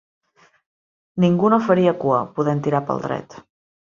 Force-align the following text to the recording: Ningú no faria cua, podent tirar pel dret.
Ningú 1.25 1.51
no 1.55 1.59
faria 1.67 1.93
cua, 2.05 2.23
podent 2.39 2.65
tirar 2.69 2.83
pel 2.89 3.03
dret. 3.07 3.41